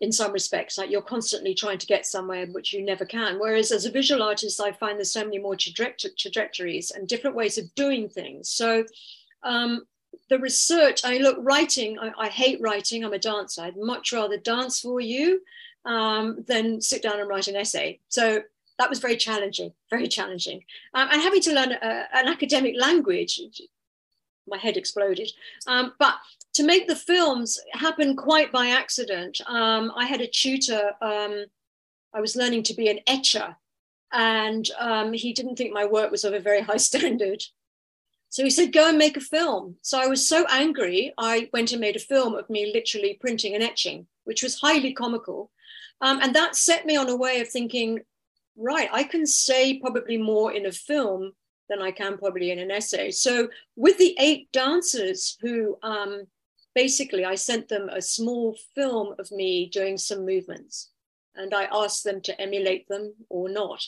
[0.00, 3.38] in some respects like you're constantly trying to get somewhere which you never can.
[3.38, 7.58] Whereas as a visual artist i find there's so many more trajectories and different ways
[7.58, 8.48] of doing things.
[8.48, 8.84] So
[9.42, 9.86] um,
[10.28, 13.62] the research i look writing I, I, hate writing i'm a dancer.
[13.62, 15.42] I'd much rather dance for you
[15.84, 18.00] um, than sit down and write an essay.
[18.08, 18.42] So
[18.78, 20.64] that was very challenging very challenging.
[20.94, 23.40] Um, and having to learn a, an academic language
[24.46, 25.30] my head exploded.
[25.66, 26.14] Um, but
[26.54, 29.40] to make the films happen quite by accident.
[29.46, 31.44] Um, I had a tutor, um,
[32.14, 33.56] I was learning to be an etcher,
[34.12, 37.42] and um, he didn't think my work was of a very high standard.
[38.28, 39.76] So he said, Go and make a film.
[39.82, 43.54] So I was so angry, I went and made a film of me literally printing
[43.54, 45.50] and etching, which was highly comical.
[46.00, 48.00] Um, and that set me on a way of thinking,
[48.56, 51.32] right, I can say probably more in a film
[51.68, 53.10] than I can probably in an essay.
[53.10, 56.26] So with the eight dancers who um,
[56.74, 60.90] basically I sent them a small film of me doing some movements
[61.36, 63.84] and I asked them to emulate them or not.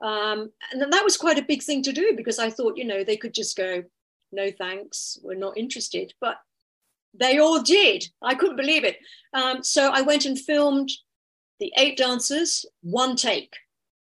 [0.00, 3.04] Um, and that was quite a big thing to do because I thought, you know,
[3.04, 3.84] they could just go,
[4.32, 6.14] no thanks, we're not interested.
[6.20, 6.38] But
[7.12, 8.06] they all did.
[8.22, 8.98] I couldn't believe it.
[9.34, 10.90] Um, so I went and filmed
[11.58, 13.54] the eight dancers, one take.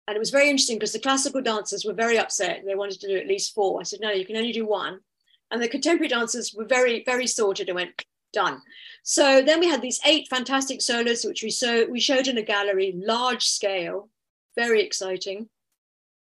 [0.07, 2.62] And it was very interesting because the classical dancers were very upset.
[2.66, 3.81] They wanted to do at least four.
[3.81, 5.01] I said, no, you can only do one.
[5.51, 8.61] And the contemporary dancers were very, very sorted and went, done.
[9.03, 12.43] So then we had these eight fantastic solos, which we so we showed in a
[12.43, 14.09] gallery, large scale,
[14.57, 15.49] very exciting.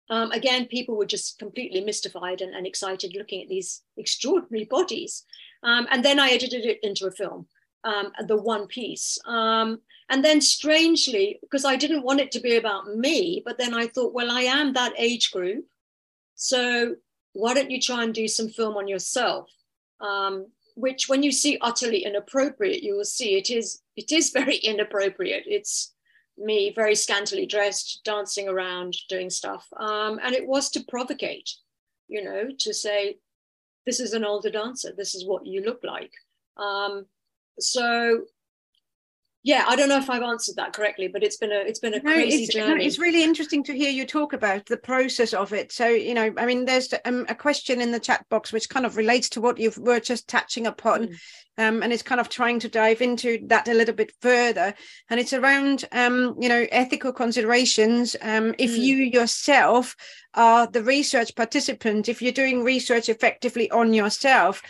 [0.09, 5.24] Um, again, people were just completely mystified and, and excited looking at these extraordinary bodies.
[5.64, 7.47] Um, and then I edited it into a film,
[7.86, 9.18] um, the one piece.
[9.26, 13.74] Um, and then strangely, because I didn't want it to be about me, but then
[13.74, 15.66] I thought, well, I am that age group.
[16.36, 16.95] So
[17.32, 19.49] why don't you try and do some film on yourself?
[20.76, 25.43] Which when you see utterly inappropriate, you will see it is it is very inappropriate.
[25.45, 25.93] It's
[26.38, 29.67] me very scantily dressed, dancing around, doing stuff.
[29.78, 31.49] Um, and it was to provocate,
[32.07, 33.17] you know, to say,
[33.86, 36.13] this is an older dancer, this is what you look like.
[36.57, 37.05] Um,
[37.59, 38.24] so
[39.44, 41.94] yeah i don't know if i've answered that correctly but it's been a it's been
[41.94, 44.78] a no, crazy it's, journey no, it's really interesting to hear you talk about the
[44.78, 48.26] process of it so you know i mean there's um, a question in the chat
[48.30, 51.16] box which kind of relates to what you were just touching upon mm.
[51.58, 54.74] um, and it's kind of trying to dive into that a little bit further
[55.10, 58.80] and it's around um, you know ethical considerations um, if mm.
[58.80, 59.96] you yourself
[60.34, 64.62] are the research participant if you're doing research effectively on yourself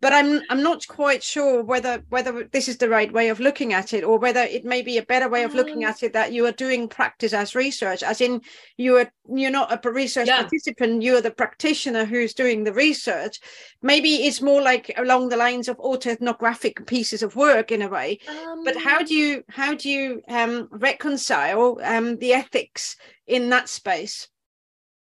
[0.00, 3.72] but I'm I'm not quite sure whether whether this is the right way of looking
[3.72, 5.88] at it, or whether it may be a better way of looking mm.
[5.88, 8.40] at it that you are doing practice as research, as in
[8.76, 10.40] you are you're not a research yeah.
[10.40, 13.40] participant, you are the practitioner who's doing the research.
[13.82, 18.20] Maybe it's more like along the lines of autoethnographic pieces of work in a way.
[18.28, 22.96] Um, but how do you how do you um, reconcile um, the ethics
[23.26, 24.28] in that space?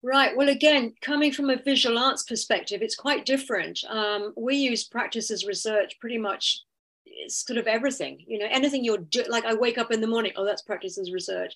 [0.05, 0.37] Right.
[0.37, 3.83] Well, again, coming from a visual arts perspective, it's quite different.
[3.89, 6.59] Um, we use practice as research pretty much
[7.07, 10.07] it's sort of everything you know anything you're do- like i wake up in the
[10.07, 11.53] morning oh that's practice as research.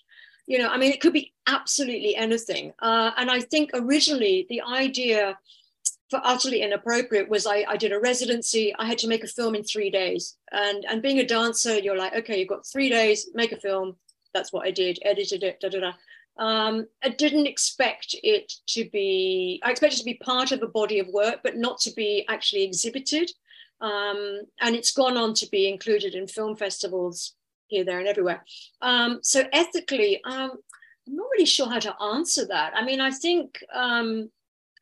[0.47, 2.73] You know i mean it could be absolutely anything.
[2.79, 5.37] Uh, and i think originally the idea
[6.09, 9.53] for utterly inappropriate was I, I did a residency i had to make a film
[9.53, 10.37] in three days.
[10.51, 13.97] And and being a dancer you're like okay you've got three days make a film.
[14.33, 15.93] That's what i did edited it da da da
[16.39, 20.67] um, I didn't expect it to be, I expected it to be part of a
[20.67, 23.29] body of work, but not to be actually exhibited.
[23.81, 27.33] Um, and it's gone on to be included in film festivals
[27.67, 28.43] here, there, and everywhere.
[28.81, 30.51] Um, so ethically, um,
[31.07, 32.73] I'm not really sure how to answer that.
[32.75, 34.31] I mean, I think um,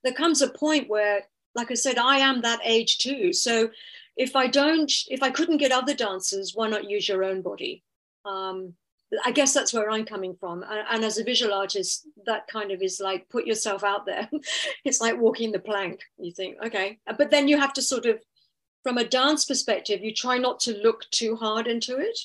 [0.04, 1.24] there comes a point where,
[1.56, 3.34] like I said, I am that age too.
[3.34, 3.70] So
[4.16, 7.84] if I don't, if I couldn't get other dancers, why not use your own body?
[8.26, 8.74] Um,
[9.24, 10.64] I guess that's where I'm coming from.
[10.64, 14.30] And, and, as a visual artist, that kind of is like put yourself out there.
[14.86, 16.02] it's like walking the plank.
[16.18, 17.00] You think, okay.
[17.18, 18.20] But then you have to sort of,
[18.84, 22.20] from a dance perspective, you try not to look too hard into it.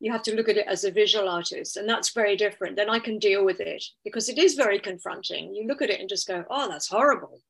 [0.00, 1.76] You have to look at it as a visual artist.
[1.76, 2.76] And that's very different.
[2.76, 5.54] Then I can deal with it because it is very confronting.
[5.54, 7.40] You look at it and just go, oh, that's horrible.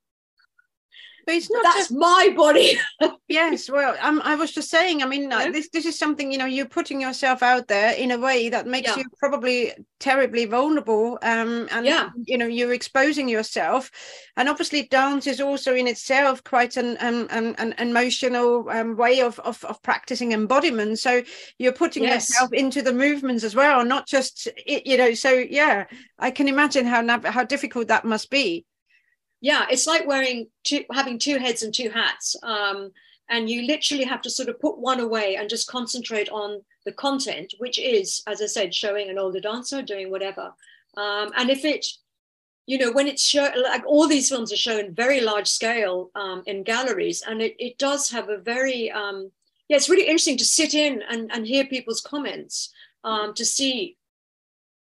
[1.24, 2.78] But it's not that's just, my body.
[3.28, 5.02] yes, well, um, I was just saying.
[5.02, 5.50] I mean, yeah.
[5.50, 8.66] this this is something you know you're putting yourself out there in a way that
[8.66, 8.98] makes yeah.
[8.98, 11.18] you probably terribly vulnerable.
[11.22, 12.10] Um, and yeah.
[12.26, 13.90] you know you're exposing yourself,
[14.36, 19.20] and obviously dance is also in itself quite an um, an, an emotional um, way
[19.20, 20.98] of, of of practicing embodiment.
[20.98, 21.22] So
[21.58, 22.28] you're putting yes.
[22.28, 25.14] yourself into the movements as well, not just you know.
[25.14, 25.86] So yeah,
[26.18, 28.66] I can imagine how how difficult that must be
[29.42, 32.90] yeah it's like wearing two having two heads and two hats um,
[33.28, 36.92] and you literally have to sort of put one away and just concentrate on the
[36.92, 40.54] content which is as i said showing an older dancer doing whatever.
[40.96, 41.86] Um, and if it
[42.66, 46.42] you know when it's shown like all these films are shown very large scale um,
[46.46, 49.32] in galleries and it, it does have a very um,
[49.68, 52.72] yeah it's really interesting to sit in and, and hear people's comments
[53.04, 53.96] um, to see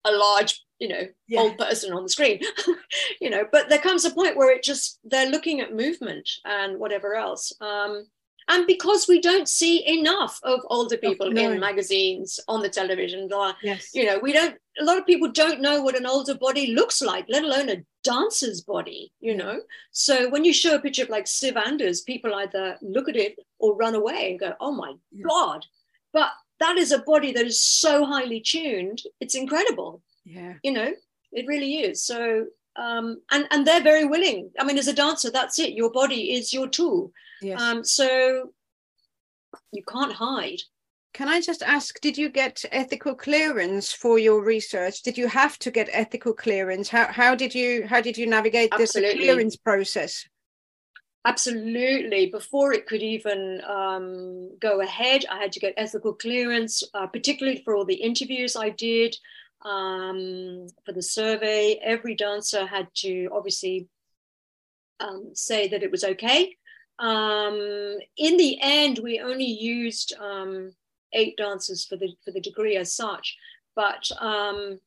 [0.04, 1.40] a large you know yeah.
[1.40, 2.40] old person on the screen
[3.20, 6.78] you know but there comes a point where it just they're looking at movement and
[6.78, 8.04] whatever else um,
[8.48, 11.52] and because we don't see enough of older people oh, no.
[11.52, 13.90] in magazines on the television or yes.
[13.94, 17.00] you know we don't a lot of people don't know what an older body looks
[17.00, 19.60] like let alone a dancer's body you know
[19.92, 23.38] so when you show a picture of like Siv Anders people either look at it
[23.58, 25.24] or run away and go oh my yeah.
[25.28, 25.66] god
[26.12, 30.92] but that is a body that is so highly tuned it's incredible yeah you know
[31.32, 35.30] it really is so um and and they're very willing i mean as a dancer
[35.30, 37.12] that's it your body is your tool
[37.42, 37.60] yes.
[37.60, 38.50] um so
[39.72, 40.60] you can't hide
[41.12, 45.02] can I just ask, did you get ethical clearance for your research?
[45.02, 46.88] Did you have to get ethical clearance?
[46.88, 50.28] How how did you how did you navigate this clearance process?
[51.26, 52.26] Absolutely.
[52.26, 57.60] Before it could even um, go ahead, I had to get ethical clearance, uh, particularly
[57.64, 59.14] for all the interviews I did
[59.62, 61.78] um, for the survey.
[61.82, 63.88] Every dancer had to obviously
[65.00, 66.56] um, say that it was okay.
[66.98, 70.72] Um, in the end, we only used um,
[71.12, 73.36] eight dancers for the for the degree as such,
[73.74, 74.78] but um,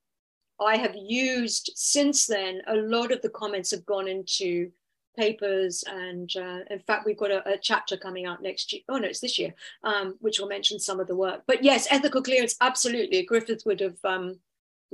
[0.59, 2.61] I have used since then.
[2.67, 4.71] A lot of the comments have gone into
[5.17, 8.97] papers and uh, in fact we've got a, a, chapter coming out next year oh
[8.97, 9.53] no it's this year
[9.83, 13.79] um, which will mention some of the work but yes ethical clearance absolutely griffith would
[13.79, 13.97] have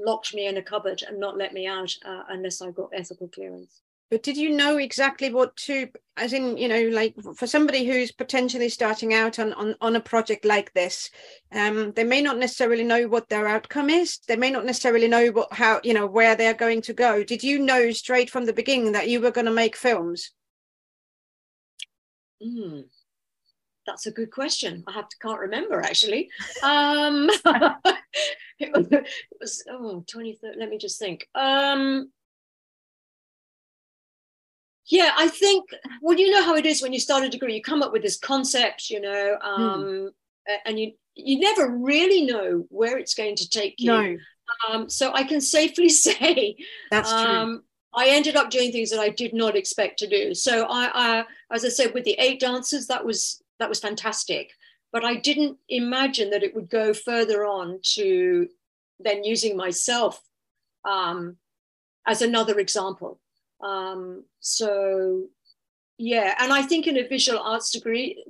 [0.06, 3.28] locked me in a cupboard and not let me out uh, unless I got ethical
[3.28, 3.82] clearance.
[4.12, 5.88] But did you know exactly what to,
[6.18, 10.00] as in, you know, like for somebody who's potentially starting out on, on, on a
[10.02, 11.12] project like this,
[11.52, 14.18] um, they may not necessarily know what their outcome is.
[14.28, 17.24] They may not necessarily know what, how, you know, where they're going to go.
[17.24, 20.32] Did you know straight from the beginning that you were going to make films?
[22.42, 22.86] Mm,
[23.90, 24.84] that's a good question.
[24.88, 26.30] I have to can't remember actually.
[26.62, 27.30] Um,
[28.60, 29.08] it, was, it
[29.40, 30.58] was oh 23rd.
[30.58, 31.28] Let me just think.
[31.34, 32.12] Um,
[34.86, 35.70] yeah, I think.
[36.02, 37.56] Well, you know how it is when you start a degree.
[37.56, 39.62] You come up with this concept, you know, hmm.
[39.62, 40.54] um, hmm.
[40.66, 43.92] and you you never really know where it's going to take you.
[43.92, 44.18] No.
[44.68, 46.56] Um, so I can safely say
[46.92, 47.20] that's true.
[47.20, 47.64] Um,
[47.94, 50.36] I ended up doing things that I did not expect to do.
[50.36, 54.52] So I, I, as I said, with the eight dancers, that was that was fantastic.
[54.92, 58.48] But I didn't imagine that it would go further on to
[59.00, 60.22] then using myself
[60.84, 61.38] um,
[62.08, 63.20] as another example.
[63.62, 65.26] Um, so,
[65.98, 68.24] yeah, and I think in a visual arts degree,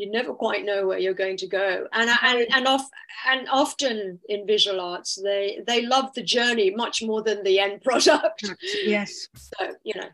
[0.00, 2.88] you never quite know where you're going to go and and and, off,
[3.28, 7.82] and often in visual arts they they love the journey much more than the end
[7.82, 8.50] product
[8.82, 10.08] yes so you know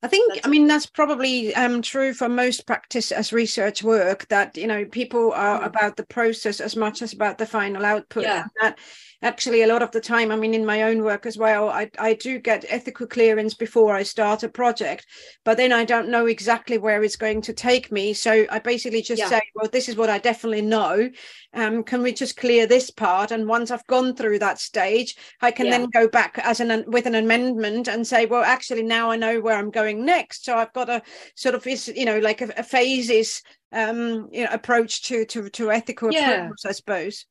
[0.00, 4.28] I think, that's I mean, that's probably um, true for most practice as research work
[4.28, 5.66] that, you know, people are mm.
[5.66, 8.22] about the process as much as about the final output.
[8.22, 8.46] Yeah.
[8.60, 8.78] That
[9.22, 11.90] actually a lot of the time i mean in my own work as well i,
[11.98, 15.06] I do get ethical clearance before i start a project
[15.44, 19.02] but then i don't know exactly where it's going to take me so i basically
[19.02, 19.28] just yeah.
[19.28, 21.10] say well this is what i definitely know
[21.54, 25.50] um, can we just clear this part and once i've gone through that stage i
[25.50, 25.78] can yeah.
[25.78, 29.40] then go back as an with an amendment and say well actually now i know
[29.40, 31.02] where i'm going next so i've got a
[31.34, 33.42] sort of is you know like a, a phases
[33.72, 36.44] um you know approach to to to ethical yeah.
[36.44, 37.26] approach i suppose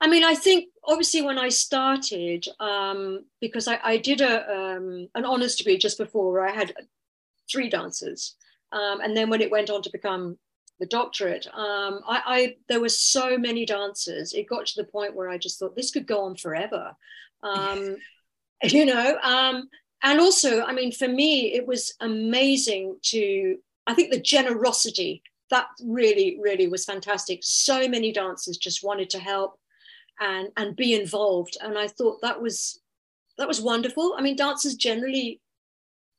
[0.00, 5.08] I mean, I think obviously when I started, um, because I, I did a um,
[5.14, 6.74] an honours degree just before where I had
[7.50, 8.36] three dancers,
[8.72, 10.38] um, and then when it went on to become
[10.78, 14.32] the doctorate, um, I, I, there were so many dancers.
[14.32, 16.94] It got to the point where I just thought this could go on forever,
[17.42, 17.96] um,
[18.62, 19.18] you know.
[19.22, 19.68] Um,
[20.02, 23.58] and also, I mean, for me, it was amazing to.
[23.88, 27.40] I think the generosity that really, really was fantastic.
[27.42, 29.58] So many dancers just wanted to help
[30.20, 31.56] and and be involved.
[31.60, 32.80] And i thought that was
[33.36, 34.14] that was wonderful.
[34.16, 35.40] I mean dancers generally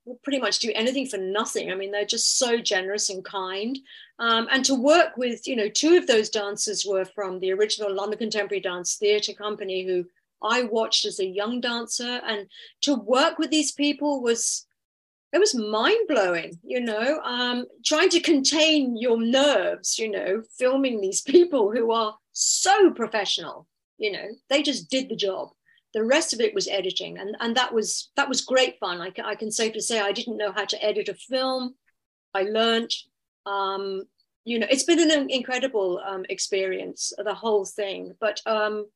[0.05, 1.71] will pretty much do anything for nothing.
[1.71, 3.77] I mean they're just so generous and kind.
[4.19, 7.93] Um, and to work with you know two of those dancers were from the original
[7.93, 10.05] london contemporary dance theatre company who
[10.41, 12.21] i watched as a young dancer.
[12.25, 12.47] And
[12.81, 14.65] to work with these people was
[15.31, 21.01] it was mind blowing, you know, um, trying to contain your nerves, you know, filming
[21.01, 23.67] these people who are so professional
[23.99, 25.49] you know they just did the job.
[25.93, 29.01] The rest of it was editing and and that was that was great fun.
[29.01, 31.75] I can, I can safely say i didn't know how to edit a film.
[32.33, 32.91] I learned
[33.45, 34.03] um
[34.45, 38.15] you know it's been an incredible um, experience the whole thing.
[38.19, 38.87] But um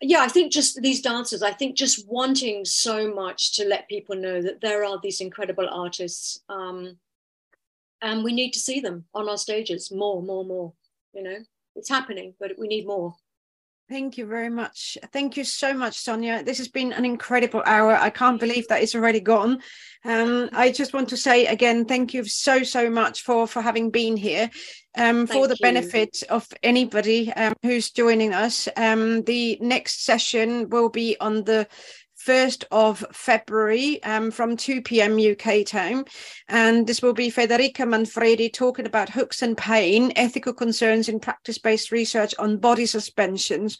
[0.00, 4.14] yeah i think just these dancers i think just wanting so much to let people
[4.14, 6.96] know that there are these incredible artists um
[8.00, 10.72] and we need to see them on our stages more more more
[11.12, 11.38] you know.
[11.74, 13.16] It's happening but we need more
[13.88, 14.98] Thank you very much.
[15.14, 16.42] Thank you so much, Sonia.
[16.42, 17.92] This has been an incredible hour.
[17.92, 19.62] I can't believe that it's already gone.
[20.04, 23.90] Um, I just want to say again, thank you so so much for for having
[23.90, 24.50] been here.
[24.96, 25.62] Um, for the you.
[25.62, 31.66] benefit of anybody um, who's joining us, um, the next session will be on the
[32.28, 35.18] 1st of February um, from 2 p.m.
[35.18, 36.04] UK time.
[36.50, 41.56] And this will be Federica Manfredi talking about hooks and pain, ethical concerns in practice
[41.56, 43.78] based research on body suspensions.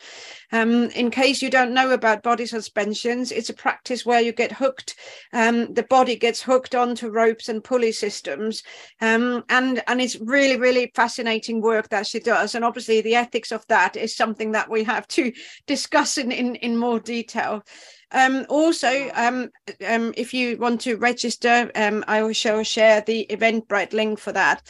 [0.50, 4.52] Um, in case you don't know about body suspensions, it's a practice where you get
[4.52, 4.94] hooked,
[5.34, 8.62] um, the body gets hooked onto ropes and pulley systems.
[9.02, 12.54] Um, and, and it's really, really fascinating work that she does.
[12.54, 15.32] And obviously, the ethics of that is something that we have to
[15.66, 17.62] discuss in, in, in more detail.
[18.10, 19.50] Um, also, um,
[19.86, 24.62] um, if you want to register, um, I will share the Eventbrite link for that.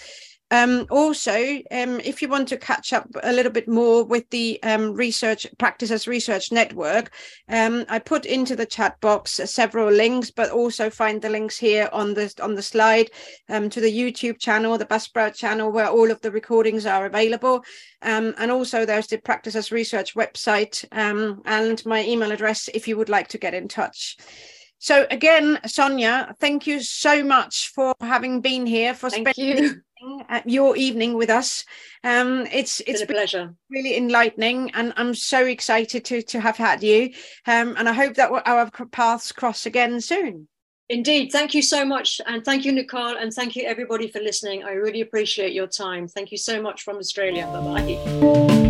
[0.51, 1.35] Um, also,
[1.71, 5.47] um, if you want to catch up a little bit more with the um, research
[5.59, 7.13] practices research network,
[7.49, 11.89] um, I put into the chat box several links, but also find the links here
[11.93, 13.11] on the on the slide
[13.49, 17.63] um, to the YouTube channel, the Buzzsprout channel, where all of the recordings are available,
[18.03, 23.09] um, and also there's the practices research website and my email address if you would
[23.09, 24.17] like to get in touch.
[24.79, 29.83] So again, Sonia, thank you so much for having been here for thank spending you
[30.45, 31.65] your evening with us.
[32.05, 36.41] Um, it's it's, it's been a pleasure, really enlightening, and I'm so excited to to
[36.41, 37.13] have had you.
[37.47, 40.49] Um, and I hope that our paths cross again soon.
[40.91, 41.31] Indeed.
[41.31, 42.21] Thank you so much.
[42.27, 43.19] And thank you, Nicole.
[43.19, 44.65] And thank you, everybody, for listening.
[44.65, 46.09] I really appreciate your time.
[46.09, 47.47] Thank you so much from Australia.
[47.53, 48.68] Bye bye.